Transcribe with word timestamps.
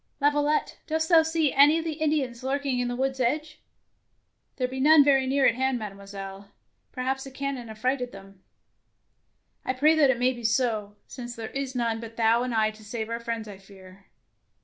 Laviolette, 0.19 0.79
dost 0.87 1.09
thou 1.09 1.21
see 1.21 1.53
any 1.53 1.77
of 1.77 1.85
the 1.85 2.01
Indians 2.01 2.43
lurking 2.43 2.81
at 2.81 2.87
the 2.87 2.95
woods' 2.95 3.19
edge!"" 3.19 3.61
There 4.55 4.67
be 4.67 4.79
none 4.79 5.03
very 5.03 5.27
near 5.27 5.45
at 5.45 5.53
hand, 5.53 5.77
Mademoiselle. 5.77 6.49
Perhaps 6.91 7.23
the 7.23 7.29
cannon 7.29 7.69
affrighted 7.69 8.11
them. 8.11 8.41
''"I 9.63 9.73
pray 9.73 9.93
that 9.93 10.09
it 10.09 10.17
may 10.17 10.33
be 10.33 10.43
so, 10.43 10.95
since 11.05 11.35
there 11.35 11.51
is 11.51 11.75
none 11.75 11.99
but 11.99 12.17
thou 12.17 12.41
and 12.41 12.51
I 12.55 12.71
to 12.71 12.83
save 12.83 13.09
our 13.11 13.19
friends, 13.19 13.47
I 13.47 13.59
fear." 13.59 14.07